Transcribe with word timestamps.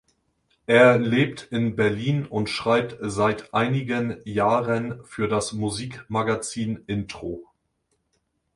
Er 0.65 0.97
lebt 0.97 1.43
in 1.51 1.75
Berlin 1.75 2.25
und 2.25 2.49
schreibt 2.49 2.97
seit 3.01 3.53
einigen 3.53 4.19
Jahren 4.25 5.05
für 5.05 5.27
das 5.27 5.53
Musikmagazin 5.53 6.83
Intro. 6.87 7.45